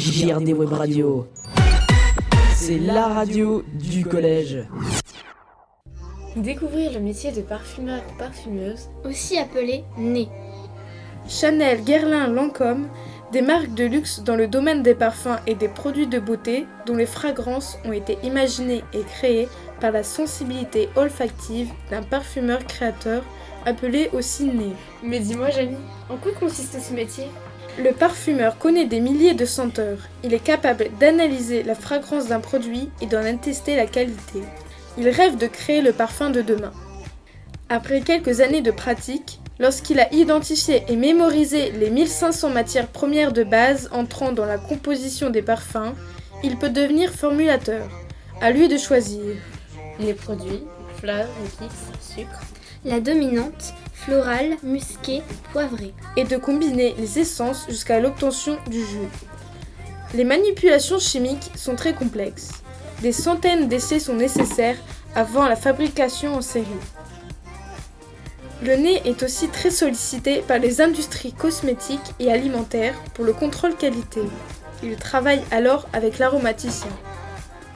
[0.00, 1.28] JRD Web Radio.
[2.52, 4.58] C'est la radio du collège.
[6.34, 10.28] Découvrir le métier de parfumeur et parfumeuse, aussi appelé nez.
[11.28, 12.88] Chanel, Guerlain, Lancôme,
[13.30, 16.96] des marques de luxe dans le domaine des parfums et des produits de beauté dont
[16.96, 19.48] les fragrances ont été imaginées et créées
[19.80, 23.22] par la sensibilité olfactive d'un parfumeur créateur
[23.64, 24.72] appelé aussi nez.
[25.04, 25.76] Mais dis-moi, Jamie,
[26.10, 27.26] en quoi consiste ce métier?
[27.76, 29.98] Le parfumeur connaît des milliers de senteurs.
[30.22, 34.42] Il est capable d'analyser la fragrance d'un produit et d'en attester la qualité.
[34.96, 36.70] Il rêve de créer le parfum de demain.
[37.68, 43.42] Après quelques années de pratique, lorsqu'il a identifié et mémorisé les 1500 matières premières de
[43.42, 45.94] base entrant dans la composition des parfums,
[46.44, 47.88] il peut devenir formulateur.
[48.40, 49.34] À lui de choisir.
[49.98, 50.62] Les produits,
[51.00, 52.40] fleurs, épices, sucre.
[52.84, 55.94] La dominante, florale, musquée, poivrée.
[56.16, 59.08] Et de combiner les essences jusqu'à l'obtention du jus.
[60.12, 62.50] Les manipulations chimiques sont très complexes.
[63.00, 64.76] Des centaines d'essais sont nécessaires
[65.14, 66.66] avant la fabrication en série.
[68.62, 73.76] Le nez est aussi très sollicité par les industries cosmétiques et alimentaires pour le contrôle
[73.76, 74.20] qualité.
[74.82, 76.92] Il travaille alors avec l'aromaticien.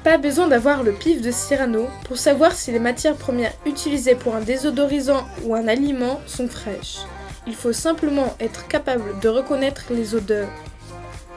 [0.09, 4.35] Pas besoin d'avoir le pif de Cyrano pour savoir si les matières premières utilisées pour
[4.35, 7.01] un désodorisant ou un aliment sont fraîches.
[7.47, 10.49] Il faut simplement être capable de reconnaître les odeurs.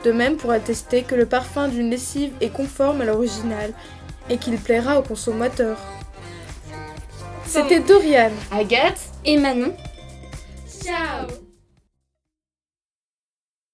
[0.06, 3.74] De même pour attester que le parfum d'une lessive est conforme à l'original
[4.30, 5.78] et qu'il plaira au consommateur.
[7.46, 9.76] C'était Dorian, Agathe et Manon.
[10.82, 11.28] Ciao